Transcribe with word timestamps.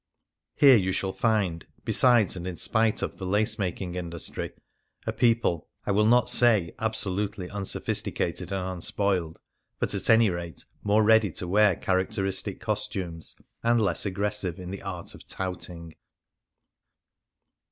Here 0.55 0.77
you 0.77 0.91
shall 0.93 1.13
find 1.13 1.67
(besides, 1.85 2.35
and 2.35 2.47
in 2.47 2.55
spite 2.55 3.03
of, 3.03 3.17
the 3.17 3.25
lace 3.27 3.59
making 3.59 3.93
industry) 3.93 4.51
a 5.05 5.13
people— 5.13 5.69
I 5.85 5.91
will 5.91 6.07
not 6.07 6.27
say 6.27 6.73
absolutely 6.79 7.51
unsophisticated 7.51 8.51
and 8.51 8.67
unspoiled— 8.67 9.39
but 9.79 9.93
at 9.93 10.09
any 10.09 10.31
rate 10.31 10.65
more 10.81 11.03
ready 11.03 11.31
to 11.33 11.47
wear 11.47 11.75
characteristic 11.75 12.59
costumes, 12.59 13.35
and 13.61 13.79
less 13.79 14.03
aggressive 14.03 14.57
in 14.59 14.71
the 14.71 14.81
art 14.81 15.13
of 15.13 15.27
touting. 15.27 15.93